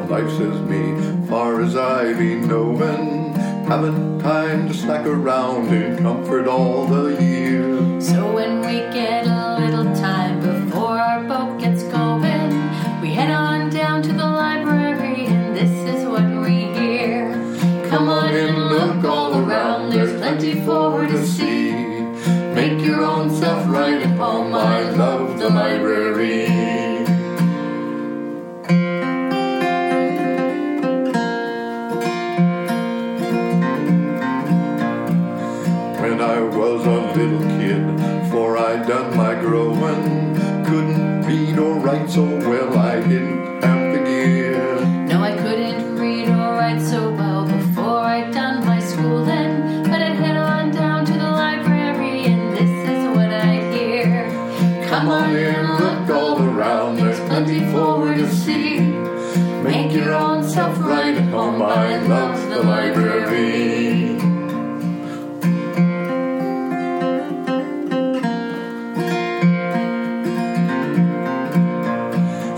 [0.00, 3.34] of life, says me, far as I be knowin'.
[3.66, 8.00] Haven't time to slack around in comfort all the year.
[8.00, 12.50] So when we get a little time before our boat gets going,
[13.00, 17.32] we head on down to the library and this is what we hear.
[17.88, 21.72] Come on and look all around, there's plenty for to see.
[22.54, 26.09] Make your own self right home, I love the library.
[55.20, 58.80] Look all around, there's plenty for to see.
[59.62, 64.18] Make your own self right at home, I love the library.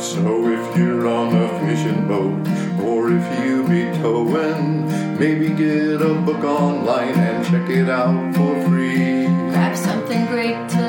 [0.01, 0.23] So
[0.57, 2.47] if you're on a fishing boat,
[2.81, 4.87] or if you be towing,
[5.19, 9.27] maybe get a book online and check it out for free.
[9.51, 10.82] Grab something great to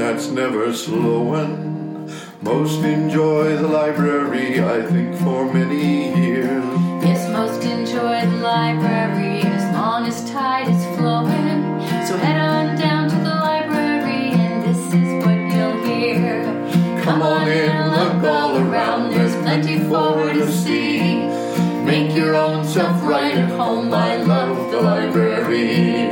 [0.00, 2.10] that's never slowing.
[2.40, 6.64] Most enjoy the library, I think, for many years.
[7.04, 11.60] Yes, most enjoy the library as long as tide is flowing.
[12.06, 16.44] So head on down to the library, and this is what you'll hear.
[17.04, 21.12] Come on in, look all around, there's plenty for you to see.
[21.84, 26.08] Make your own self right at home, I love the library.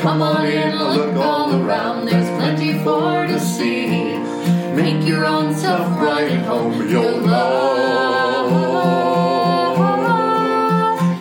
[0.00, 3.08] Come on in, look all around, there's plenty for to see.
[3.08, 3.17] Make
[5.08, 8.50] your own self right at home, you'll love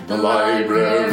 [0.10, 1.08] the library.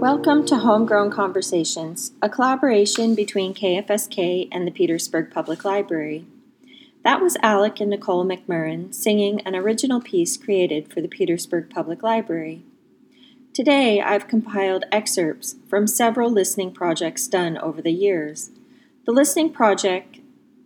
[0.00, 6.26] Welcome to Homegrown Conversations, a collaboration between KFSK and the Petersburg Public Library.
[7.04, 12.02] That was Alec and Nicole McMurrin singing an original piece created for the Petersburg Public
[12.02, 12.64] Library.
[13.56, 18.50] Today, I've compiled excerpts from several listening projects done over the years.
[19.06, 20.18] The Listening Project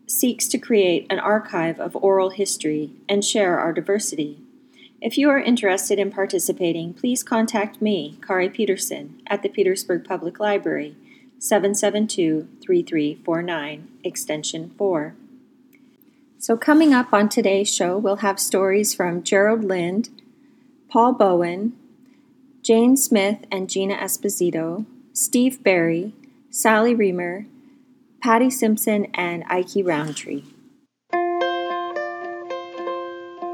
[0.08, 4.40] seeks to create an archive of oral history and share our diversity.
[5.00, 10.40] If you are interested in participating, please contact me, Kari Peterson, at the Petersburg Public
[10.40, 10.96] Library,
[11.38, 15.14] 772 3349, extension 4.
[16.38, 20.08] So, coming up on today's show, we'll have stories from Gerald Lind,
[20.88, 21.76] Paul Bowen,
[22.62, 26.14] Jane Smith and Gina Esposito, Steve Barry,
[26.50, 27.46] Sally Reamer,
[28.22, 30.44] Patty Simpson, and Ike Roundtree.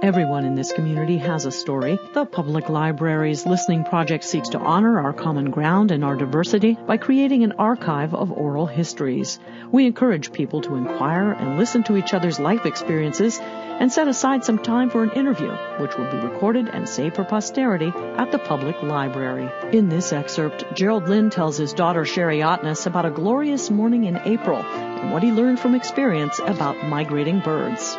[0.03, 1.99] Everyone in this community has a story.
[2.13, 6.99] The Public Library's Listening Project seeks to honor our common ground and our diversity by
[6.99, 9.39] creating an archive of oral histories.
[9.73, 14.45] We encourage people to inquire and listen to each other's life experiences and set aside
[14.45, 18.39] some time for an interview, which will be recorded and saved for posterity at the
[18.39, 19.51] Public Library.
[19.75, 24.19] In this excerpt, Gerald Lynn tells his daughter Sherry Otness about a glorious morning in
[24.19, 27.97] April and what he learned from experience about migrating birds.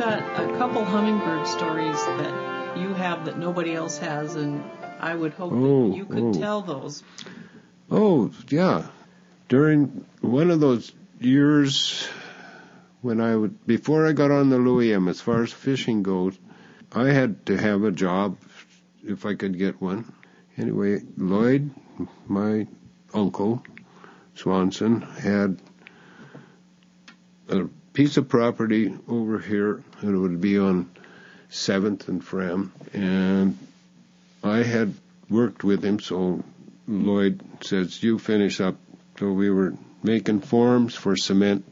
[0.00, 4.64] Got a couple hummingbird stories that you have that nobody else has, and
[4.98, 6.32] I would hope Oh, that you could oh.
[6.32, 7.02] tell those.
[7.90, 8.86] Oh, yeah.
[9.50, 12.08] During one of those years
[13.02, 16.38] when I would, before I got on the Louis M, as far as fishing goes,
[16.90, 18.38] I had to have a job
[19.04, 20.10] if I could get one.
[20.56, 21.72] Anyway, Lloyd,
[22.26, 22.66] my
[23.12, 23.62] uncle,
[24.34, 25.60] Swanson, had
[27.50, 30.90] a piece of property over here, and it would be on
[31.50, 33.58] 7th and Fram, and
[34.42, 34.94] I had
[35.28, 36.42] worked with him, so
[36.86, 38.76] Lloyd says, you finish up.
[39.18, 41.64] So we were making forms for cement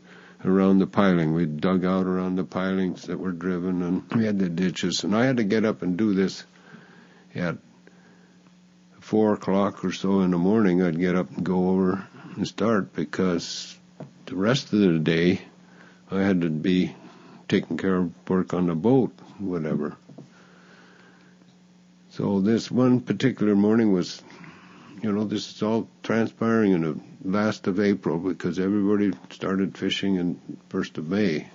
[0.45, 1.35] around the piling.
[1.35, 5.17] We dug out around the pilings that were driven, and we had the ditches, and
[5.17, 6.45] I had to get up and do this
[7.35, 7.57] at
[9.01, 12.07] four o'clock or so in the morning, I'd get up and go over
[12.37, 13.77] and start because
[14.27, 15.41] the rest of the day
[16.11, 16.95] I had to be
[17.49, 19.97] taking care of work on the boat, whatever.
[22.11, 24.23] So this one particular morning was,
[25.03, 30.17] you know, this is all transpiring in the last of April because everybody started fishing
[30.17, 31.49] in first of May.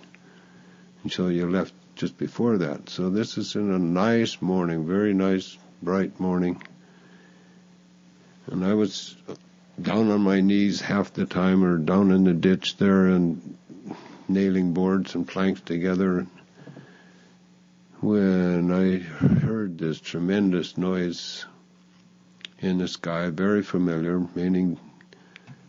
[1.04, 2.90] And so you left just before that.
[2.90, 6.62] So this is in a nice morning, very nice, bright morning.
[8.48, 9.16] And I was
[9.82, 13.58] down on my knees half the time or down in the ditch there and
[14.28, 16.26] nailing boards and planks together
[18.02, 21.46] when I heard this tremendous noise
[22.60, 24.78] in the sky, very familiar, meaning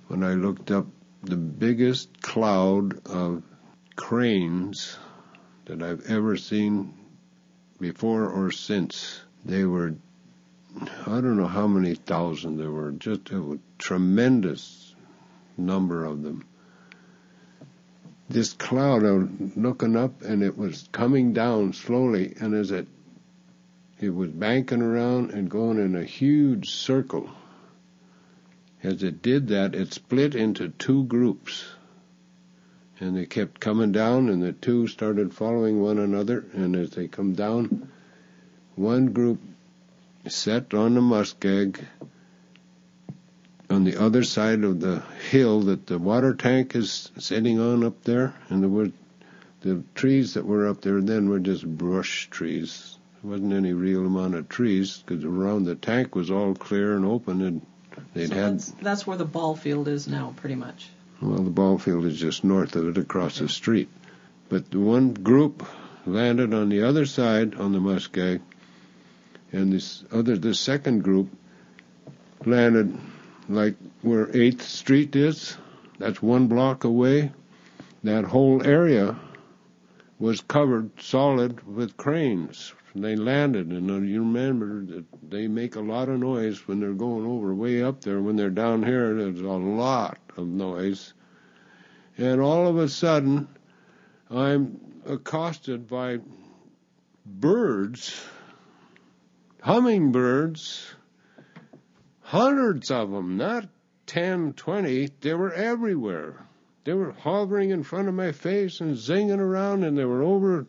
[0.08, 0.86] when I looked up
[1.22, 3.42] the biggest cloud of
[3.96, 4.96] cranes
[5.66, 6.94] that I've ever seen
[7.80, 9.20] before or since.
[9.44, 9.94] They were
[11.06, 14.94] I don't know how many thousand there were, just a tremendous
[15.56, 16.44] number of them.
[18.28, 22.88] This cloud, was looking up and it was coming down slowly, and as it
[24.00, 27.30] it was banking around and going in a huge circle.
[28.82, 31.64] As it did that, it split into two groups.
[33.00, 36.44] And they kept coming down, and the two started following one another.
[36.52, 37.88] And as they come down,
[38.74, 39.40] one group
[40.26, 41.84] set on the muskeg
[43.74, 48.04] on the other side of the hill that the water tank is sitting on up
[48.04, 48.90] there, and were
[49.62, 52.96] the trees that were up there then were just brush trees.
[53.20, 57.04] There wasn't any real amount of trees because around the tank was all clear and
[57.04, 57.66] open, and
[58.14, 58.54] they'd so had.
[58.54, 60.88] That's, that's where the ball field is now, pretty much.
[61.20, 63.88] Well, the ball field is just north of it, across the street.
[64.48, 65.66] But the one group
[66.06, 68.40] landed on the other side on the muskeg,
[69.52, 71.28] and this other, the second group,
[72.44, 72.96] landed
[73.48, 75.56] like where 8th Street is.
[75.98, 77.32] That's one block away.
[78.02, 79.16] That whole area
[80.18, 82.72] was covered solid with cranes.
[82.94, 86.92] They landed, and uh, you remember that they make a lot of noise when they're
[86.92, 88.20] going over way up there.
[88.20, 91.12] When they're down here, there's a lot of noise.
[92.16, 93.48] And all of a sudden,
[94.30, 96.20] I'm accosted by
[97.26, 98.14] birds
[99.64, 100.94] hummingbirds,
[102.24, 103.68] hundreds of them, not
[104.06, 106.46] 10, 20, they were everywhere.
[106.84, 110.66] They were hovering in front of my face and zinging around, and they were over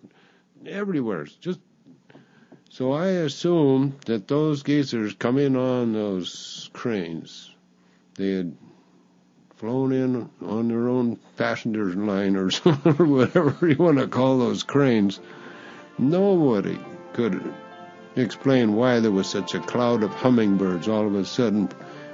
[0.66, 1.26] everywhere.
[1.40, 1.60] Just
[2.70, 7.52] so I assumed that those geysers come in on those cranes.
[8.16, 8.56] They had
[9.56, 12.74] flown in on their own passenger liners or
[13.06, 15.20] whatever you want to call those cranes.
[15.98, 16.78] Nobody
[17.14, 17.54] could
[18.16, 21.70] explain why there was such a cloud of hummingbirds all of a sudden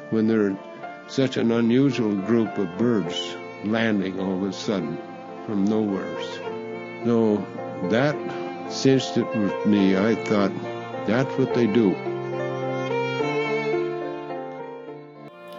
[0.10, 0.60] when there are
[1.08, 4.98] such an unusual group of birds landing all of a sudden
[5.46, 6.22] from nowhere.
[7.06, 7.46] So
[7.90, 8.16] that
[8.72, 9.98] cinched it with me.
[9.98, 10.52] I thought,
[11.06, 11.96] that's what they do.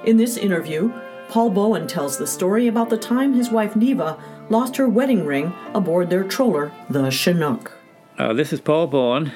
[0.04, 0.92] In this interview,
[1.28, 4.18] Paul Bowen tells the story about the time his wife Neva
[4.50, 7.72] lost her wedding ring aboard their trawler, the Chinook.
[8.18, 9.32] Uh, this is Paul Bowen,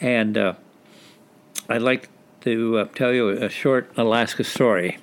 [0.00, 0.54] and uh,
[1.68, 2.08] I'd like
[2.42, 4.98] to uh, tell you a short Alaska story,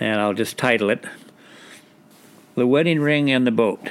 [0.00, 1.04] and I'll just title it
[2.54, 3.88] The Wedding Ring and the Boat.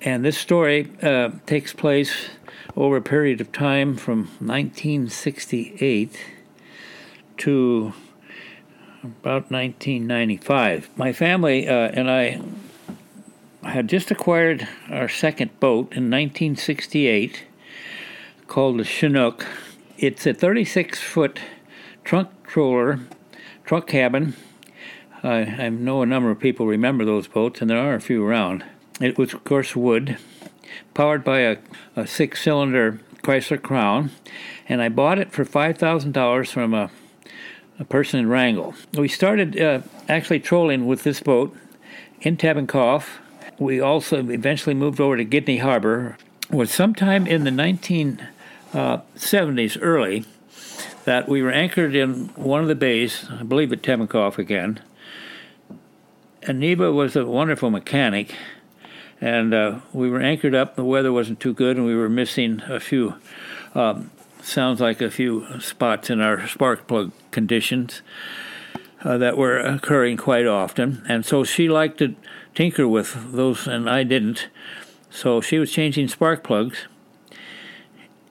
[0.00, 2.28] And this story uh, takes place
[2.76, 6.18] over a period of time from 1968
[7.38, 7.92] to
[9.02, 10.90] about 1995.
[10.96, 12.40] My family uh, and I
[13.62, 17.45] had just acquired our second boat in 1968
[18.46, 19.46] called the Chinook.
[19.98, 21.40] It's a 36 foot
[22.04, 23.00] trunk trawler,
[23.64, 24.34] truck cabin.
[25.22, 28.64] I know a number of people remember those boats, and there are a few around.
[29.00, 30.18] It was, of course, wood,
[30.94, 31.56] powered by a,
[31.96, 34.12] a six cylinder Chrysler Crown,
[34.68, 36.90] and I bought it for $5,000 from a,
[37.80, 38.74] a person in Wrangell.
[38.94, 41.56] We started uh, actually trolling with this boat
[42.20, 43.08] in Tebenkoff.
[43.58, 46.16] We also eventually moved over to Gidney Harbor.
[46.48, 48.28] It was sometime in the 19
[48.72, 50.24] uh, 70s early
[51.04, 54.80] that we were anchored in one of the bays, I believe at Tebenkoff again.
[56.42, 58.34] And Neva was a wonderful mechanic,
[59.20, 60.76] and uh, we were anchored up.
[60.76, 63.14] The weather wasn't too good, and we were missing a few,
[63.74, 64.10] um,
[64.42, 68.02] sounds like a few spots in our spark plug conditions
[69.04, 71.04] uh, that were occurring quite often.
[71.08, 72.16] And so she liked to
[72.54, 74.48] tinker with those, and I didn't.
[75.08, 76.86] So she was changing spark plugs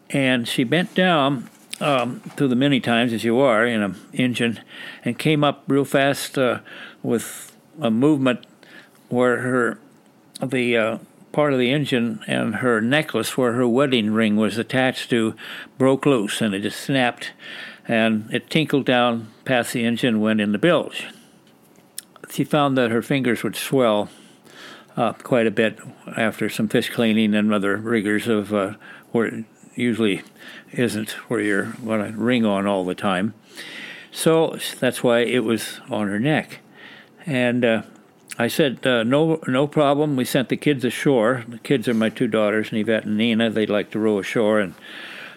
[0.09, 1.49] and she bent down
[1.81, 4.59] um, through the many times as you are in an engine,
[5.03, 6.59] and came up real fast uh,
[7.03, 8.45] with a movement
[9.09, 9.79] where her
[10.41, 10.97] the uh,
[11.31, 15.35] part of the engine and her necklace where her wedding ring was attached to
[15.77, 17.33] broke loose and it just snapped
[17.87, 21.07] and it tinkled down past the engine went in the bilge.
[22.29, 24.09] She found that her fingers would swell
[24.97, 25.79] uh, quite a bit
[26.15, 28.75] after some fish cleaning and other rigors of uh,
[29.75, 30.23] usually
[30.71, 33.33] isn't where you're going to ring on all the time.
[34.11, 36.59] So that's why it was on her neck.
[37.25, 37.81] And uh,
[38.37, 40.15] I said, uh, no, no problem.
[40.15, 41.43] We sent the kids ashore.
[41.47, 43.49] The kids are my two daughters, Yvette and Nina.
[43.49, 44.73] They'd like to row ashore and,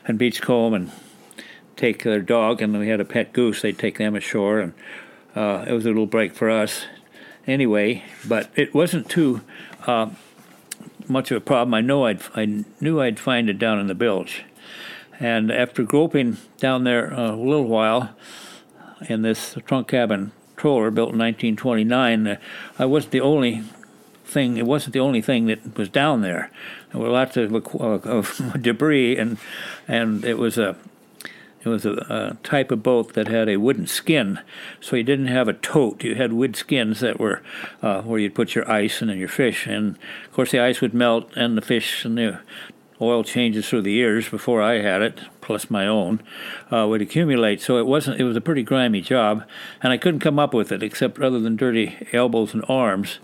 [0.06, 0.90] and beachcomb and
[1.76, 2.62] take their dog.
[2.62, 3.62] And we had a pet goose.
[3.62, 4.60] They'd take them ashore.
[4.60, 4.74] And
[5.34, 6.86] uh, it was a little break for us
[7.46, 9.40] anyway, but it wasn't too
[9.86, 10.10] uh,
[11.08, 11.74] much of a problem.
[11.74, 14.44] I know I'd I knew I'd find it down in the bilge,
[15.18, 18.10] and after groping down there a little while
[19.08, 22.36] in this trunk cabin trawler built in 1929, uh,
[22.78, 23.62] I wasn't the only
[24.24, 24.56] thing.
[24.56, 26.50] It wasn't the only thing that was down there.
[26.92, 29.38] There were lots of, of debris, and
[29.86, 30.76] and it was a
[31.64, 34.40] it was a, a, type of boat that had a wooden skin,
[34.80, 36.04] so you didn't have a tote.
[36.04, 37.42] You had wood skins that were
[37.82, 39.66] uh, where you'd put your ice and then your fish.
[39.66, 39.96] And
[40.26, 42.40] of course, the ice would melt, and the fish and the
[43.00, 46.20] oil changes through the years before I had it, plus my own,
[46.72, 47.60] uh, would accumulate.
[47.60, 48.20] So it wasn't.
[48.20, 49.44] It was a pretty grimy job,
[49.82, 53.18] and I couldn't come up with it except other than dirty elbows and arms.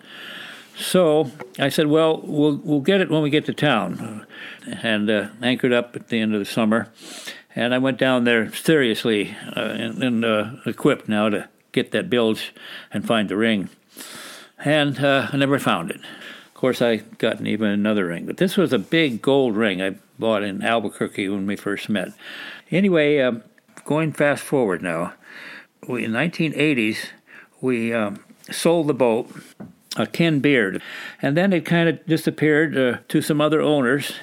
[0.76, 4.26] So I said, "Well, we'll we'll get it when we get to town,"
[4.66, 6.88] and uh, anchored up at the end of the summer
[7.54, 12.11] and I went down there seriously uh, and, and uh, equipped now to get that
[12.11, 12.52] bilge
[12.92, 13.68] and find the ring.
[14.64, 16.00] And uh, I never found it.
[16.46, 19.96] Of course, I got even another ring, but this was a big gold ring I
[20.18, 22.08] bought in Albuquerque when we first met.
[22.70, 23.42] Anyway, um,
[23.84, 25.14] going fast forward now,
[25.87, 27.08] we, in 1980s
[27.61, 29.30] we um, sold the boat,
[29.96, 30.82] uh, Ken Beard,
[31.20, 34.14] and then it kind of disappeared uh, to some other owners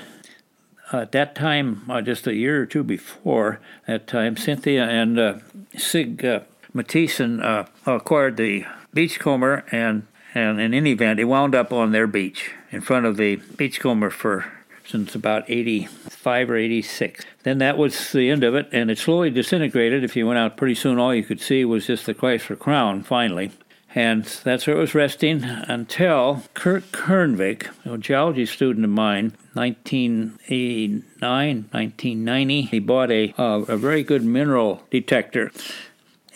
[0.99, 5.39] at that time, uh, just a year or two before that time, Cynthia and uh,
[5.77, 6.41] Sig uh,
[6.75, 12.51] uh, acquired the beachcomber, and, and in any event, it wound up on their beach
[12.71, 14.51] in front of the beachcomber for
[14.85, 17.25] since about 85 or 86.
[17.43, 20.03] Then that was the end of it, and it slowly disintegrated.
[20.03, 23.03] If you went out pretty soon, all you could see was just the Chrysler Crown,
[23.03, 23.51] finally.
[23.93, 31.65] And that's where it was resting until Kurt Kernvik, a geology student of mine, 1989,
[31.71, 35.51] 1990, he bought a, uh, a very good mineral detector.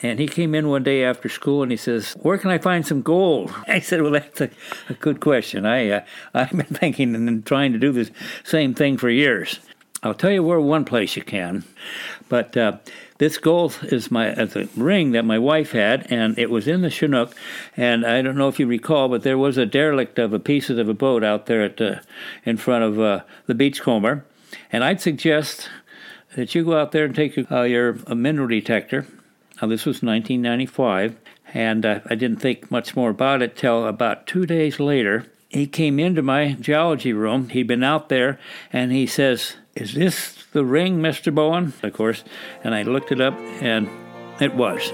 [0.01, 2.85] And he came in one day after school and he says, "Where can I find
[2.85, 4.49] some gold?" I said, "Well, that's a,
[4.89, 5.65] a good question.
[5.65, 6.01] I uh,
[6.33, 8.11] I've been thinking and trying to do the
[8.43, 9.61] same thing for years.
[10.03, 11.63] I'll tell you where one place you can,
[12.27, 12.79] but uh,
[13.17, 16.81] this gold is my as a ring that my wife had, and it was in
[16.81, 17.33] the Chinook.
[17.77, 20.77] And I don't know if you recall, but there was a derelict of a pieces
[20.77, 22.01] of a boat out there at the,
[22.43, 24.25] in front of uh, the beachcomber.
[24.71, 25.69] And I'd suggest
[26.35, 29.05] that you go out there and take uh, your mineral detector.
[29.61, 31.15] Now, this was 1995,
[31.53, 35.25] and uh, I didn't think much more about it till about two days later.
[35.47, 37.47] He came into my geology room.
[37.47, 38.37] He'd been out there,
[38.73, 41.35] and he says, Is this the ring, Mr.
[41.35, 41.73] Bowen?
[41.83, 42.23] Of course.
[42.63, 43.89] And I looked it up, and
[44.39, 44.91] it was.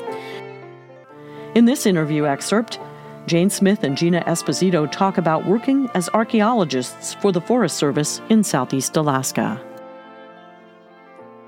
[1.54, 2.80] In this interview excerpt,
[3.28, 8.44] Jane Smith and Gina Esposito talk about working as archaeologists for the Forest Service in
[8.44, 9.62] southeast Alaska.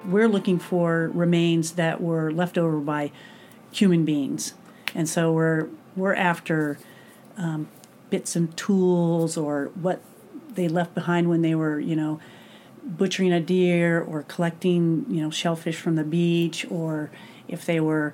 [0.05, 3.12] We're looking for remains that were left over by
[3.72, 4.53] human beings,
[4.93, 6.77] and so we're we're after
[7.38, 7.67] um,
[8.12, 10.01] bits and tools or what
[10.53, 12.20] they left behind when they were, you know,
[12.85, 17.09] butchering a deer or collecting, you know, shellfish from the beach, or
[17.47, 18.13] if they were,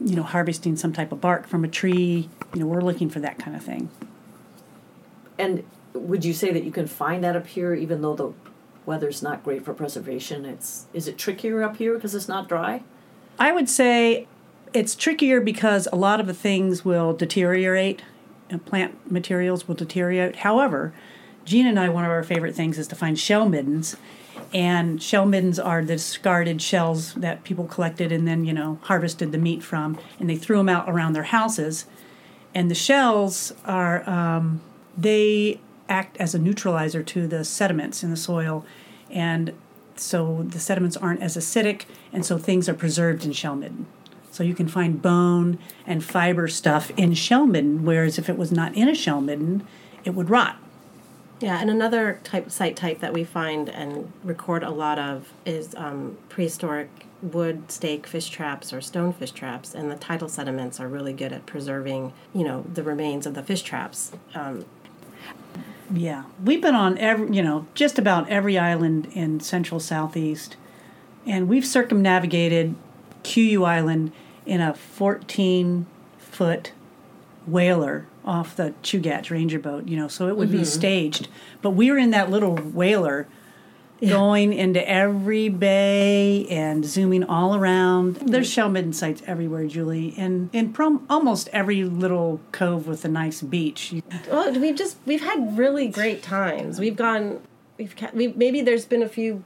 [0.00, 2.28] you know, harvesting some type of bark from a tree.
[2.52, 3.90] You know, we're looking for that kind of thing.
[5.38, 8.32] And would you say that you can find that up here, even though the
[8.86, 10.44] weather's not great for preservation?
[10.44, 12.82] It's is it trickier up here because it's not dry?
[13.38, 14.28] I would say
[14.72, 18.02] it's trickier because a lot of the things will deteriorate,
[18.50, 20.36] and plant materials will deteriorate.
[20.36, 20.92] However,
[21.44, 23.96] Gene and I, one of our favorite things is to find shell middens.
[24.52, 29.32] And shell middens are the discarded shells that people collected and then, you know, harvested
[29.32, 31.86] the meat from, and they threw them out around their houses.
[32.54, 34.60] And the shells are, um,
[34.96, 38.64] they act as a neutralizer to the sediments in the soil.
[39.10, 39.52] And
[39.96, 43.86] so the sediments aren't as acidic, and so things are preserved in shell midden.
[44.30, 48.50] So you can find bone and fiber stuff in shell midden, whereas if it was
[48.50, 49.66] not in a shell midden,
[50.04, 50.58] it would rot
[51.44, 55.74] Yeah, and another type site type that we find and record a lot of is
[55.74, 56.88] um, prehistoric
[57.20, 61.34] wood stake fish traps or stone fish traps, and the tidal sediments are really good
[61.34, 64.12] at preserving, you know, the remains of the fish traps.
[64.34, 64.64] Um,
[65.92, 70.56] Yeah, we've been on every, you know, just about every island in central southeast,
[71.26, 72.74] and we've circumnavigated
[73.22, 74.12] Kuiu Island
[74.46, 75.84] in a 14
[76.16, 76.72] foot
[77.46, 80.64] whaler off the Chugach Ranger boat, you know, so it would be mm-hmm.
[80.64, 81.28] staged.
[81.62, 83.26] But we were in that little whaler
[84.00, 88.16] going into every bay and zooming all around.
[88.16, 88.26] Mm-hmm.
[88.26, 93.08] There's shell midden sites everywhere, Julie, and in prom- almost every little cove with a
[93.08, 93.94] nice beach.
[94.30, 96.78] Well, we've just we've had really great times.
[96.78, 97.40] We've gone,
[97.78, 99.44] we've, ca- we maybe there's been a few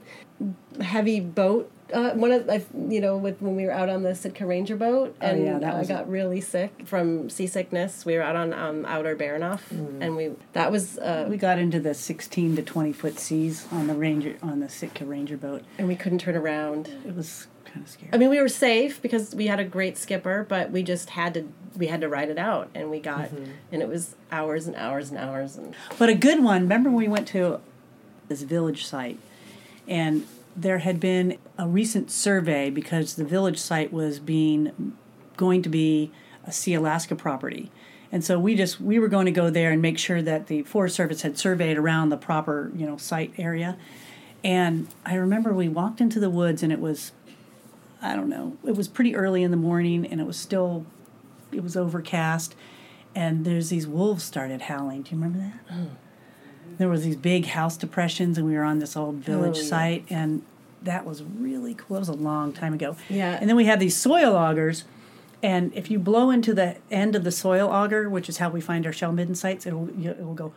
[0.81, 1.71] heavy boat.
[1.93, 4.75] Uh, one of I, you know with when we were out on the Sitka Ranger
[4.75, 8.05] boat and Oh, yeah, that I got really sick from seasickness.
[8.05, 11.79] We were out on um, Outer Baranof and we that was uh, We got into
[11.79, 15.63] the 16 to 20 foot seas on the Ranger on the Sitka Ranger boat.
[15.77, 16.89] and we couldn't turn around.
[17.07, 18.09] It was kind of scary.
[18.13, 21.33] I mean, we were safe because we had a great skipper, but we just had
[21.35, 23.29] to we had to ride it out, and we got
[23.71, 26.61] and it was hours and hours and hours and But a good one.
[26.63, 27.59] Remember when we went to
[28.27, 29.17] this village site,
[29.87, 34.95] and there had been a recent survey because the village site was being
[35.37, 36.11] going to be
[36.45, 37.71] a Sealaska property.
[38.11, 40.63] And so we just we were going to go there and make sure that the
[40.63, 43.77] Forest Service had surveyed around the proper you know site area.
[44.43, 47.11] And I remember we walked into the woods and it was,
[48.01, 50.85] I don't know, it was pretty early in the morning and it was still,
[51.51, 52.55] it was overcast,
[53.13, 55.03] and there's these wolves started howling.
[55.03, 55.75] Do you remember that?
[55.75, 55.89] Mm.
[56.79, 59.67] There was these big house depressions, and we were on this old village Oh, yeah.
[59.67, 60.41] site, and
[60.81, 61.97] that was really cool.
[61.97, 62.95] It was a long time ago.
[63.09, 63.37] Yeah.
[63.39, 64.85] And then we had these soil augers,
[65.43, 68.61] and if you blow into the end of the soil auger, which is how we
[68.61, 70.53] find our shell midden sites, it'll it will go.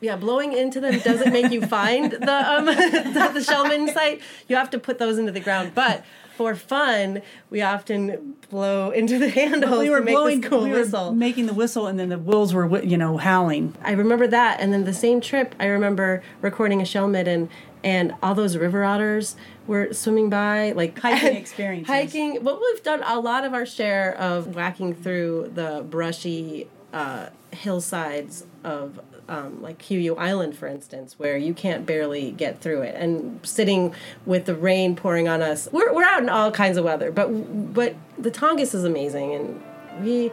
[0.00, 2.64] yeah, blowing into them doesn't make you find the um
[3.14, 4.20] the, the shell midden site.
[4.48, 6.04] You have to put those into the ground, but.
[6.36, 10.70] For fun, we often blow into the handles We were to make blowing, cool we
[10.70, 11.12] were whistle.
[11.14, 13.74] making the whistle, and then the wolves were you know howling.
[13.82, 17.48] I remember that, and then the same trip, I remember recording a shell midden,
[17.82, 19.34] and all those river otters
[19.66, 21.88] were swimming by, like Hiking experiences.
[21.88, 22.44] Hiking.
[22.44, 28.46] Well, we've done a lot of our share of whacking through the brushy uh, hillsides
[28.62, 29.00] of.
[29.28, 33.92] Um, like Kuiu Island, for instance, where you can't barely get through it, and sitting
[34.24, 35.68] with the rain pouring on us.
[35.72, 37.26] We're, we're out in all kinds of weather, but
[37.74, 39.62] but the Tongass is amazing, and
[40.04, 40.30] we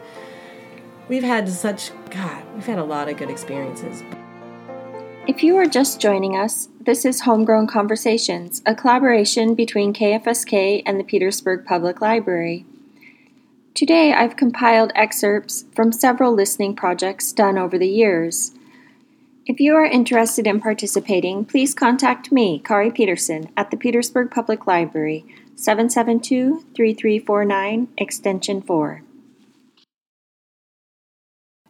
[1.08, 4.02] we've had such God, we've had a lot of good experiences.
[5.26, 11.00] If you are just joining us, this is Homegrown Conversations, a collaboration between KFSK and
[11.00, 12.66] the Petersburg Public Library.
[13.72, 18.52] Today I've compiled excerpts from several listening projects done over the years.
[19.46, 24.66] If you are interested in participating, please contact me, Kari Peterson, at the Petersburg Public
[24.66, 29.02] Library, 772 3349, extension 4.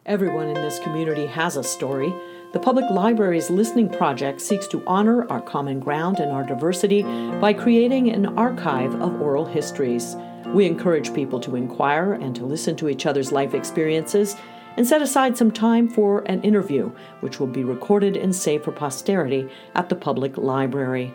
[0.05, 2.13] Everyone in this community has a story.
[2.53, 7.01] The Public Library's Listening Project seeks to honor our common ground and our diversity
[7.41, 10.15] by creating an archive of oral histories.
[10.53, 14.37] We encourage people to inquire and to listen to each other's life experiences
[14.77, 18.71] and set aside some time for an interview, which will be recorded and saved for
[18.71, 21.13] posterity at the Public Library.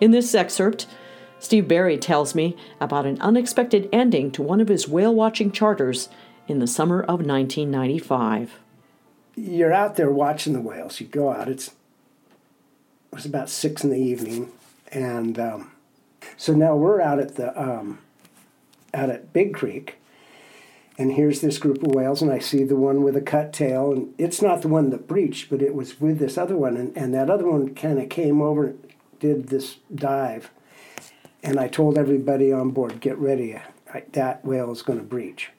[0.00, 0.86] In this excerpt,
[1.38, 6.08] Steve Barry tells me about an unexpected ending to one of his whale watching charters
[6.48, 8.58] in the summer of 1995.
[9.36, 11.00] you're out there watching the whales.
[11.00, 11.48] You go out.
[11.48, 14.50] It's it was about six in the evening,
[14.92, 15.72] and um,
[16.36, 17.98] so now we're out at the um,
[18.92, 19.98] out at Big Creek,
[20.96, 23.92] and here's this group of whales, and I see the one with a cut tail,
[23.92, 26.96] and it's not the one that breached, but it was with this other one, and,
[26.96, 28.74] and that other one kind of came over,
[29.18, 30.50] did this dive,
[31.42, 33.60] and I told everybody on board, get ready, uh,
[33.92, 35.50] I, that whale is going to breach.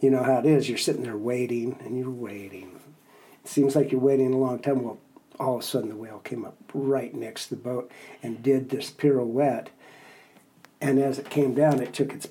[0.00, 0.68] You know how it is.
[0.68, 2.80] You're sitting there waiting, and you're waiting.
[3.44, 4.82] It seems like you're waiting a long time.
[4.82, 4.98] Well,
[5.38, 7.90] all of a sudden the whale came up right next to the boat
[8.22, 9.68] and did this pirouette.
[10.80, 12.28] And as it came down, it took its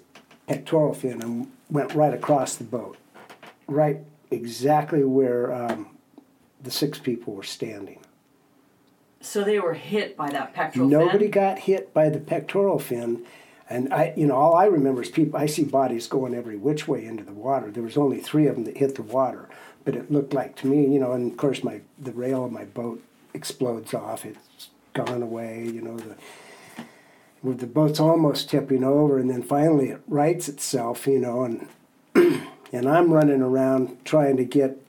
[0.48, 2.98] pectoral fin and went right across the boat,
[3.68, 4.00] right
[4.32, 5.88] exactly where um,
[6.62, 8.00] the six people were standing.
[9.22, 13.26] So they were hit by that pectoral Nobody got hit by the pectoral fin.
[13.70, 15.40] And I, you know, all I remember is people.
[15.40, 17.70] I see bodies going every which way into the water.
[17.70, 19.48] There was only three of them that hit the water,
[19.86, 21.12] but it looked like to me, you know.
[21.12, 23.04] And of course, my the rail of my boat
[23.34, 24.26] explodes off.
[24.26, 25.66] It's gone away.
[25.66, 26.16] You know, the
[27.42, 31.08] with the boat's almost tipping over, and then finally it rights itself.
[31.08, 31.68] You know, and
[32.72, 34.82] and I'm running around trying to get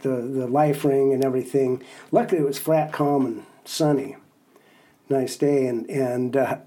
[0.00, 1.82] the the life ring and everything.
[2.10, 4.16] Luckily, it was flat, calm, and sunny.
[5.08, 6.58] Nice day, and and uh,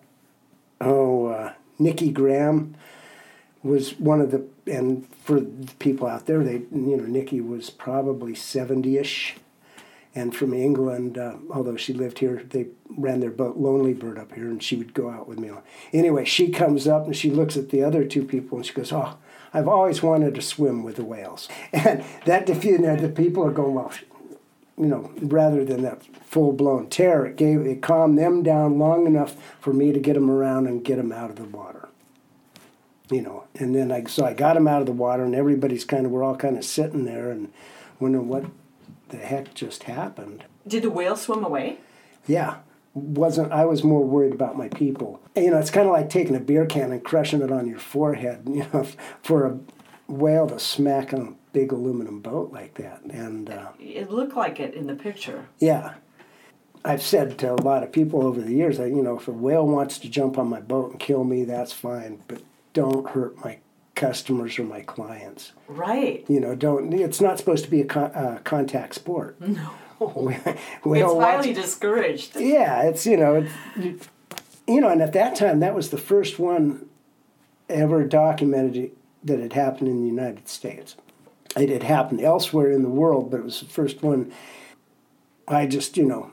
[0.81, 2.75] oh, uh, Nikki Graham
[3.63, 7.69] was one of the and for the people out there, they you know Nikki was
[7.69, 9.35] probably seventy ish
[10.15, 14.33] and from England, uh, although she lived here, they ran their boat Lonely Bird up
[14.33, 15.51] here, and she would go out with me.
[15.93, 18.91] Anyway, she comes up and she looks at the other two people and she goes,
[18.91, 19.17] "Oh,
[19.53, 23.51] I've always wanted to swim with the whales," and that you know, the people are
[23.51, 23.91] going, "Well,
[24.77, 29.05] you know, rather than that full blown terror, it gave it calmed them down long
[29.05, 31.89] enough for me to get them around and get them out of the water."
[33.11, 35.85] You know, and then I so I got them out of the water, and everybody's
[35.85, 37.51] kind of we're all kind of sitting there and
[37.99, 38.45] wondering what
[39.09, 40.43] the heck just happened.
[40.67, 41.79] Did the whale swim away?
[42.27, 42.57] Yeah.
[42.93, 45.21] Wasn't I was more worried about my people.
[45.35, 47.79] You know, it's kind of like taking a beer can and crushing it on your
[47.79, 48.43] forehead.
[48.47, 48.87] You know,
[49.21, 49.59] for a
[50.07, 54.59] whale to smack on a big aluminum boat like that, and uh, it looked like
[54.59, 55.45] it in the picture.
[55.59, 55.95] Yeah,
[56.83, 59.31] I've said to a lot of people over the years that you know, if a
[59.31, 62.41] whale wants to jump on my boat and kill me, that's fine, but
[62.73, 63.59] don't hurt my
[63.97, 65.51] customers or my clients.
[65.67, 66.23] Right.
[66.29, 66.93] You know, don't.
[66.93, 69.41] It's not supposed to be a con- uh, contact sport.
[69.41, 69.71] No.
[70.15, 70.37] we,
[70.85, 72.35] we it's highly discouraged.
[72.35, 73.99] Yeah, it's you know, it's, you,
[74.67, 76.87] you know, and at that time that was the first one
[77.67, 78.91] ever documented
[79.23, 80.95] that had happened in the United States.
[81.57, 84.31] It had happened elsewhere in the world, but it was the first one.
[85.47, 86.31] I just you know.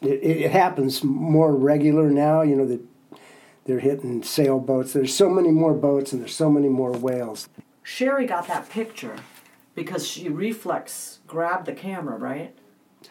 [0.00, 2.40] It, it happens more regular now.
[2.40, 2.80] You know that
[3.68, 4.94] they're hitting sailboats.
[4.94, 7.50] There's so many more boats and there's so many more whales.
[7.82, 9.16] Sherry got that picture
[9.74, 12.56] because she reflex grabbed the camera, right?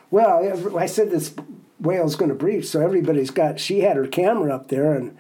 [0.09, 1.35] Well, I said this
[1.79, 3.59] whale's going to breach, so everybody's got.
[3.59, 5.15] She had her camera up there and,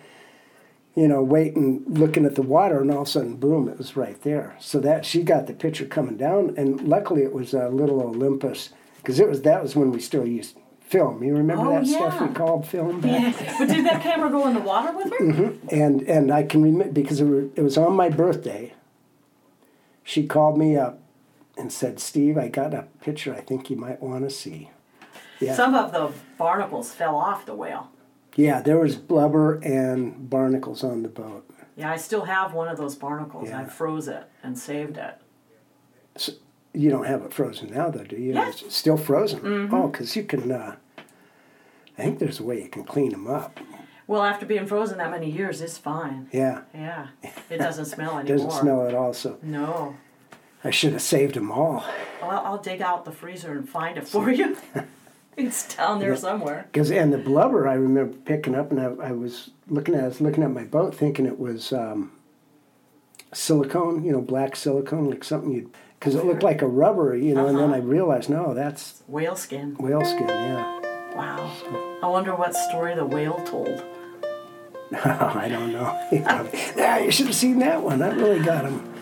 [0.95, 3.69] you know, waiting, looking at the water, and all of a sudden, boom!
[3.69, 4.55] It was right there.
[4.59, 8.71] So that she got the picture coming down, and luckily it was a little Olympus
[8.97, 11.23] because it was that was when we still used film.
[11.23, 12.09] You remember oh, that yeah.
[12.09, 13.39] stuff we called film back?
[13.39, 13.55] Yeah.
[13.59, 15.19] But did that camera go in the water with her?
[15.19, 15.67] Mm-hmm.
[15.69, 18.73] And and I can remember because it, were, it was on my birthday.
[20.03, 20.99] She called me up
[21.57, 23.33] and said, "Steve, I got a picture.
[23.33, 24.71] I think you might want to see."
[25.39, 25.53] Yeah.
[25.53, 27.91] Some of the barnacles fell off the whale.
[28.35, 31.47] Yeah, there was blubber and barnacles on the boat.
[31.75, 33.49] Yeah, I still have one of those barnacles.
[33.49, 33.61] Yeah.
[33.61, 35.19] I froze it and saved it.
[36.15, 36.33] So,
[36.77, 38.33] you don't have it frozen now, though, do you?
[38.33, 38.61] Yes.
[38.61, 39.39] It's still frozen.
[39.39, 39.73] Mm-hmm.
[39.73, 40.51] Oh, because you can.
[40.51, 40.75] Uh,
[41.97, 43.59] I think there's a way you can clean them up.
[44.05, 46.29] Well, after being frozen that many years, it's fine.
[46.31, 46.61] Yeah.
[46.73, 47.07] Yeah.
[47.49, 48.37] It doesn't smell anymore.
[48.37, 49.13] doesn't smell at all.
[49.13, 49.37] So.
[49.41, 49.95] No.
[50.63, 51.85] I should have saved them all.
[52.21, 54.57] Well, I'll dig out the freezer and find it for you.
[55.37, 56.67] it's down there somewhere.
[56.71, 60.07] Because and the blubber, I remember picking up, and I, I, was looking at, I
[60.07, 62.11] was looking at my boat, thinking it was um,
[63.33, 67.33] silicone, you know, black silicone, like something you because it looked like a rubber, you
[67.33, 67.49] know, uh-huh.
[67.49, 69.75] and then I realized, no, that's whale skin.
[69.79, 70.79] Whale skin, yeah.
[71.15, 71.51] Wow.
[72.03, 73.83] I wonder what story the whale told.
[75.03, 75.99] I don't know.
[76.11, 77.99] yeah, you should have seen that one.
[77.99, 78.93] That really got him.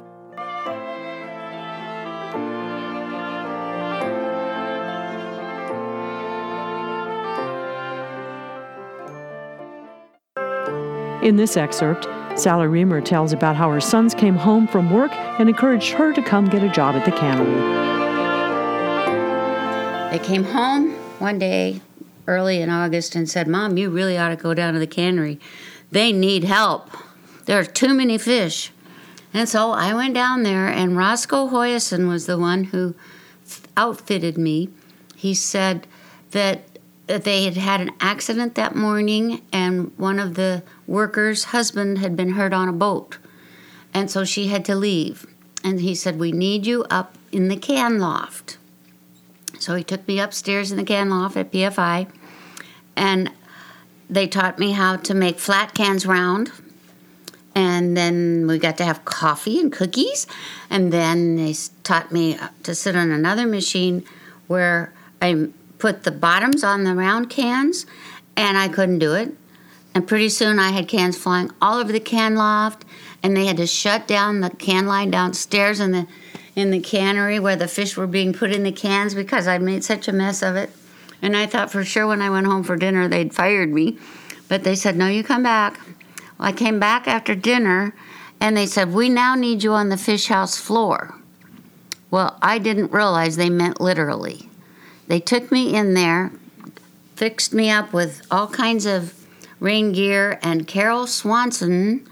[11.22, 15.48] In this excerpt, Sally Reamer tells about how her sons came home from work and
[15.48, 17.62] encouraged her to come get a job at the cannery.
[20.12, 21.82] They came home one day
[22.28, 25.40] early in August and said, Mom, you really ought to go down to the cannery.
[25.92, 26.90] They need help.
[27.46, 28.72] There are too many fish.
[29.34, 32.96] And so I went down there, and Roscoe Hoyson was the one who
[33.78, 34.70] outfitted me.
[35.16, 35.88] He said
[36.32, 36.75] that
[37.08, 42.32] they had had an accident that morning, and one of the workers' husband had been
[42.32, 43.18] hurt on a boat.
[43.94, 45.26] And so she had to leave.
[45.64, 48.58] And he said, We need you up in the can loft.
[49.60, 52.08] So he took me upstairs in the can loft at PFI,
[52.96, 53.32] and
[54.10, 56.52] they taught me how to make flat cans round.
[57.56, 60.28] And then we got to have coffee and cookies.
[60.70, 64.04] And then they taught me to sit on another machine
[64.48, 65.50] where I
[65.86, 67.86] put the bottoms on the round cans,
[68.36, 69.32] and I couldn't do it.
[69.94, 72.84] And pretty soon I had cans flying all over the can loft,
[73.22, 76.08] and they had to shut down the can line downstairs in the
[76.56, 79.84] in the cannery where the fish were being put in the cans because I'd made
[79.84, 80.72] such a mess of it.
[81.22, 84.00] And I thought for sure when I went home for dinner they'd fired me.
[84.48, 85.80] But they said, No, you come back.
[86.40, 87.94] Well, I came back after dinner
[88.42, 91.14] and they said, We now need you on the fish house floor.
[92.10, 94.50] Well, I didn't realize they meant literally.
[95.08, 96.32] They took me in there,
[97.16, 99.14] fixed me up with all kinds of
[99.60, 102.08] rain gear, and Carol Swanson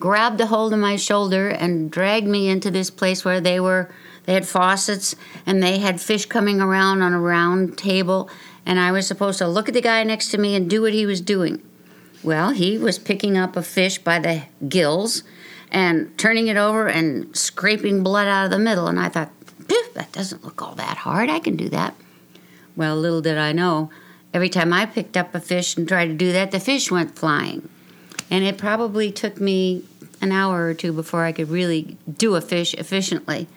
[0.00, 3.90] grabbed a hold of my shoulder and dragged me into this place where they were
[4.28, 8.28] They had faucets and they had fish coming around on a round table,
[8.66, 10.92] and I was supposed to look at the guy next to me and do what
[10.92, 11.62] he was doing.
[12.22, 15.22] Well, he was picking up a fish by the gills
[15.70, 19.30] and turning it over and scraping blood out of the middle, and I thought,
[19.94, 21.30] that doesn't look all that hard.
[21.30, 21.94] I can do that.
[22.78, 23.90] Well, little did I know,
[24.32, 27.18] every time I picked up a fish and tried to do that, the fish went
[27.18, 27.68] flying.
[28.30, 29.82] And it probably took me
[30.20, 33.48] an hour or two before I could really do a fish efficiently.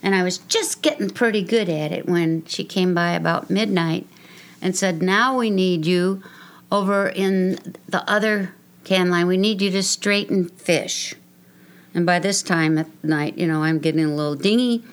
[0.00, 4.06] And I was just getting pretty good at it when she came by about midnight
[4.62, 6.22] and said, Now we need you
[6.70, 9.26] over in the other can line.
[9.26, 11.16] We need you to straighten fish.
[11.94, 14.84] And by this time at night, you know, I'm getting a little dingy,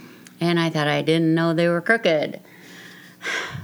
[0.42, 2.40] and I thought I didn't know they were crooked.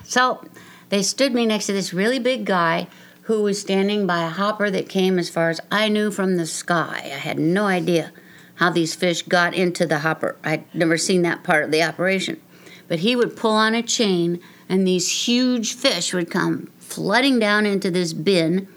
[0.04, 0.44] So
[0.90, 2.88] they stood me next to this really big guy
[3.24, 6.46] who was standing by a hopper that came as far as I knew from the
[6.46, 7.02] sky.
[7.06, 8.12] I had no idea
[8.56, 10.36] how these fish got into the hopper.
[10.44, 12.42] I'd never seen that part of the operation.
[12.88, 17.66] But he would pull on a chain, and these huge fish would come flooding down
[17.66, 18.68] into this bin.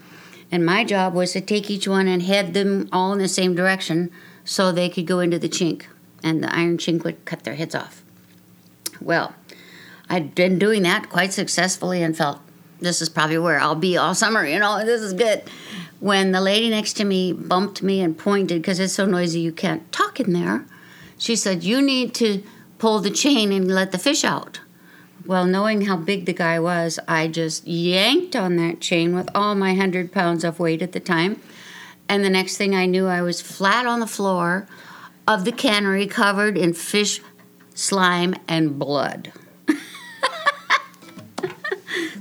[0.52, 3.54] And my job was to take each one and head them all in the same
[3.54, 4.10] direction
[4.44, 5.86] so they could go into the chink,
[6.22, 8.04] and the iron chink would cut their heads off.
[9.00, 9.34] Well,
[10.08, 12.40] I'd been doing that quite successfully and felt
[12.80, 15.42] this is probably where I'll be all summer, you know, this is good.
[16.00, 19.52] When the lady next to me bumped me and pointed because it's so noisy you
[19.52, 20.66] can't talk in there,
[21.18, 22.42] she said, You need to
[22.78, 24.60] pull the chain and let the fish out.
[25.24, 29.54] Well, knowing how big the guy was, I just yanked on that chain with all
[29.54, 31.40] my 100 pounds of weight at the time.
[32.10, 34.66] And the next thing I knew, I was flat on the floor
[35.26, 37.22] of the cannery covered in fish
[37.74, 39.32] slime and blood.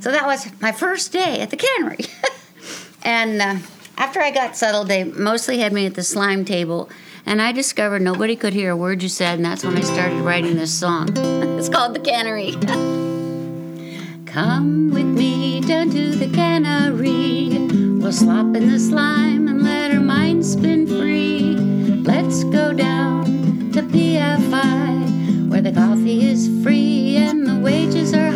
[0.03, 2.05] So that was my first day at the cannery.
[3.03, 3.55] and uh,
[3.95, 6.89] after I got settled, they mostly had me at the slime table.
[7.25, 10.19] And I discovered nobody could hear a word you said, and that's when I started
[10.19, 11.07] writing this song.
[11.15, 12.51] it's called The Cannery.
[14.25, 17.59] Come with me down to the cannery.
[18.01, 21.55] We'll slop in the slime and let our minds spin free.
[21.55, 28.32] Let's go down to PFI, where the coffee is free and the wages are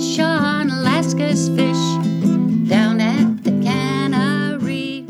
[0.00, 5.06] high get rich on Alaska's fish down at the cannery.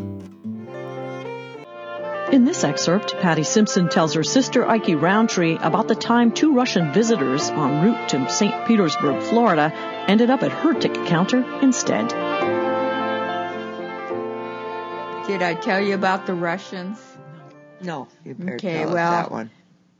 [2.33, 6.93] In this excerpt, Patty Simpson tells her sister Ike Roundtree about the time two Russian
[6.93, 8.67] visitors en route to St.
[8.67, 9.73] Petersburg, Florida,
[10.09, 12.09] ended up at her ticket counter instead.
[15.27, 16.99] Did I tell you about the Russians?
[17.83, 19.51] No, you better okay, tell well, that one.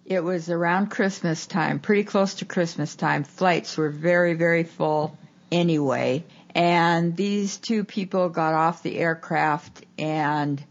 [0.05, 3.25] It was around Christmas time, pretty close to Christmas time.
[3.25, 5.17] Flights were very, very full
[5.53, 6.25] anyway.
[6.55, 10.63] And these two people got off the aircraft and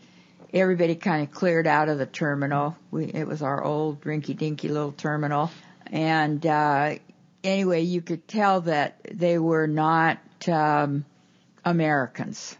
[0.53, 2.75] everybody kind of cleared out of the terminal.
[2.91, 5.51] We, it was our old rinky dinky little terminal.
[5.87, 6.95] And, uh,
[7.43, 11.05] anyway, you could tell that they were not, um,
[11.63, 12.57] Americans.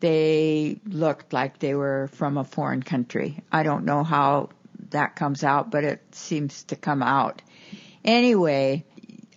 [0.00, 3.42] They looked like they were from a foreign country.
[3.50, 4.50] I don't know how
[4.90, 7.42] that comes out, but it seems to come out.
[8.04, 8.84] Anyway,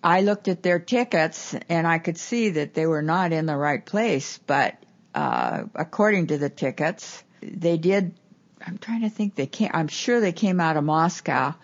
[0.04, 3.58] I looked at their tickets and I could see that they were not in the
[3.58, 4.76] right place, but
[5.16, 8.14] uh, according to the tickets, they did.
[8.66, 9.36] I'm trying to think.
[9.36, 9.72] They came.
[9.74, 11.56] I'm sure they came out of Moscow,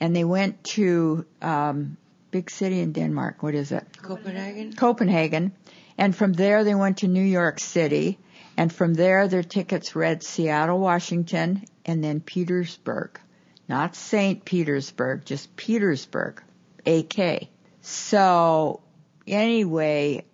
[0.00, 1.96] and they went to um,
[2.30, 3.42] big city in Denmark.
[3.42, 3.86] What is it?
[4.00, 4.72] Copenhagen.
[4.72, 5.52] Copenhagen,
[5.98, 8.18] and from there they went to New York City,
[8.56, 13.20] and from there their tickets read Seattle, Washington, and then Petersburg
[13.68, 14.44] not St.
[14.44, 16.42] Petersburg, just Petersburg,
[16.86, 17.48] AK.
[17.80, 18.80] So
[19.26, 20.24] anyway,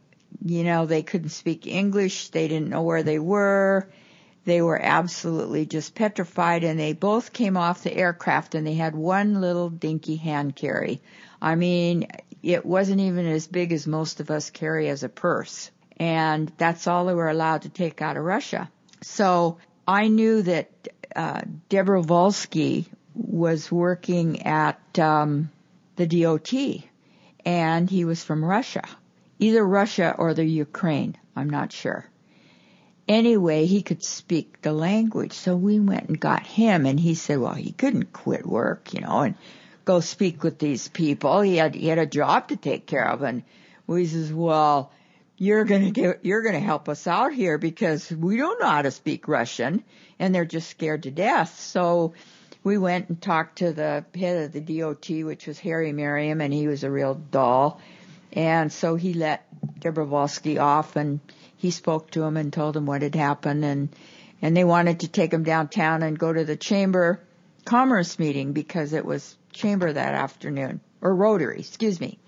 [0.45, 2.29] you know, they couldn't speak English.
[2.29, 3.89] They didn't know where they were.
[4.45, 8.95] They were absolutely just petrified and they both came off the aircraft and they had
[8.95, 11.03] one little dinky hand carry.
[11.43, 12.07] I mean,
[12.43, 15.71] it wasn't even as big as most of us carry as a purse.
[15.99, 18.71] And that's all they were allowed to take out of Russia.
[19.03, 20.71] So I knew that
[21.15, 25.51] uh, Volsky was working at um,
[25.97, 26.53] the DOT,
[27.45, 28.85] and he was from Russia,
[29.39, 31.17] either Russia or the Ukraine.
[31.35, 32.07] I'm not sure.
[33.09, 37.41] Anyway, he could speak the language, so we went and got him, and he said,
[37.41, 39.35] well, he couldn't quit work, you know, and
[39.85, 41.41] go speak with these people.
[41.41, 43.43] He had he had a job to take care of, and
[43.87, 44.93] we says, well,
[45.37, 48.93] you're gonna get, you're gonna help us out here because we don't know how to
[48.93, 49.83] speak Russian,
[50.21, 51.59] and they're just scared to death.
[51.59, 52.13] So
[52.63, 56.53] we went and talked to the head of the DOT, which was Harry Merriam, and
[56.53, 57.81] he was a real doll.
[58.33, 59.47] And so he let
[59.81, 61.21] Dobrovolsky off, and
[61.57, 63.89] he spoke to him and told him what had happened, and
[64.43, 67.21] and they wanted to take him downtown and go to the chamber
[67.65, 72.19] commerce meeting because it was chamber that afternoon or Rotary, excuse me.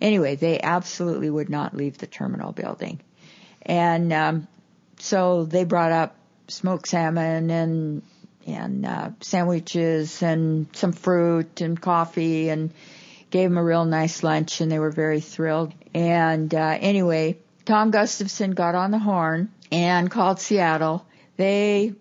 [0.00, 3.00] Anyway, they absolutely would not leave the terminal building,
[3.62, 4.48] and um,
[4.98, 6.16] so they brought up
[6.48, 8.02] smoked salmon and
[8.46, 12.72] and uh, sandwiches and some fruit and coffee and
[13.30, 15.72] gave them a real nice lunch and they were very thrilled.
[15.94, 21.06] And uh, anyway, Tom Gustafson got on the horn and called Seattle.
[21.36, 21.94] They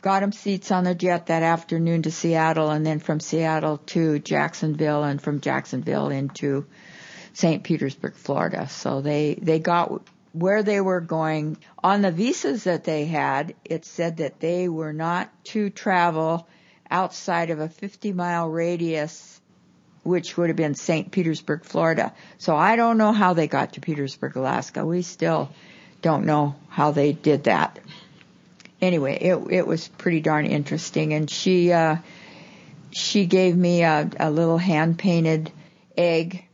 [0.00, 4.18] got him seats on the jet that afternoon to Seattle and then from Seattle to
[4.18, 6.66] Jacksonville and from Jacksonville into
[7.34, 7.62] St.
[7.62, 8.68] Petersburg, Florida.
[8.68, 11.58] So they, they got where they were going.
[11.82, 16.46] On the visas that they had, it said that they were not to travel
[16.90, 19.40] outside of a 50 mile radius,
[20.02, 21.10] which would have been St.
[21.10, 22.12] Petersburg, Florida.
[22.38, 24.84] So I don't know how they got to Petersburg, Alaska.
[24.84, 25.50] We still
[26.00, 27.78] don't know how they did that.
[28.80, 31.98] Anyway, it it was pretty darn interesting, and she uh,
[32.90, 35.52] she gave me a, a little hand painted
[35.96, 36.44] egg,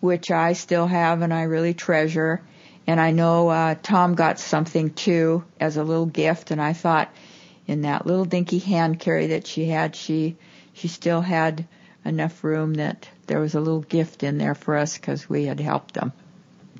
[0.00, 2.42] which I still have and I really treasure
[2.88, 7.12] and I know uh, Tom got something too as a little gift, and I thought
[7.66, 10.36] in that little dinky hand carry that she had, she
[10.72, 11.66] she still had
[12.04, 15.60] enough room that there was a little gift in there for us because we had
[15.60, 16.12] helped them.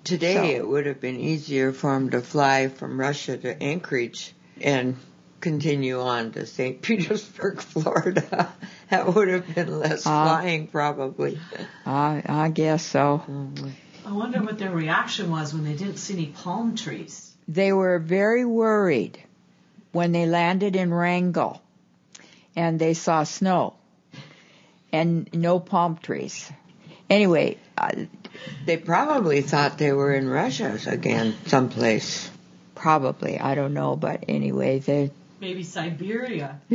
[0.02, 4.32] Today So- it would have been easier for him to fly from Russia to Anchorage
[4.62, 4.96] and
[5.40, 6.80] continue on to St.
[6.86, 8.50] Petersburg, Florida.
[8.90, 10.24] that would have been less Ah.
[10.24, 11.38] flying probably.
[11.84, 13.22] I I guess so.
[14.06, 17.32] I wonder what their reaction was when they didn't see any palm trees.
[17.46, 19.18] They were very worried
[19.92, 21.60] when they landed in Wrangell
[22.56, 23.74] and they saw snow
[24.92, 26.50] and no palm trees.
[27.10, 27.92] Anyway, uh,
[28.66, 32.30] They probably thought they were in Russia again, someplace.
[32.74, 36.60] probably I don't know, but anyway, they Maybe Siberia.